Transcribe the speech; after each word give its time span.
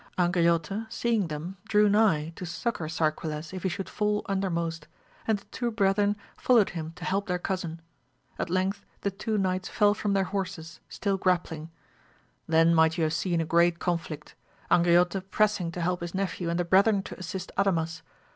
Angriote 0.17 0.87
seeing 0.91 1.27
them 1.27 1.57
drew 1.65 1.87
nigh 1.87 2.33
to 2.35 2.43
succour 2.43 2.87
Sarquiles 2.89 3.53
if 3.53 3.61
he 3.61 3.69
should 3.69 3.87
fall 3.87 4.25
under 4.25 4.49
most, 4.49 4.87
and 5.27 5.37
the 5.37 5.45
two 5.51 5.69
brethren 5.69 6.15
followed 6.35 6.71
him 6.71 6.91
to 6.95 7.05
help 7.05 7.27
their 7.27 7.37
cousin. 7.37 7.79
At 8.39 8.49
length 8.49 8.83
the 9.01 9.11
two 9.11 9.37
knights 9.37 9.69
fell 9.69 9.93
from 9.93 10.13
their 10.13 10.23
horses, 10.23 10.79
still 10.89 11.17
grappling; 11.17 11.69
then 12.47 12.73
might 12.73 12.97
you 12.97 13.03
have 13.03 13.13
seen 13.13 13.41
a 13.41 13.45
great 13.45 13.77
conflict, 13.77 14.33
Angriote 14.71 15.21
pressing 15.29 15.71
to 15.73 15.81
help 15.81 16.01
his 16.01 16.15
nephew 16.15 16.49
and 16.49 16.59
the 16.59 16.65
brethren 16.65 17.03
to 17.03 17.19
assist 17.19 17.51
Adamas. 17.55 18.01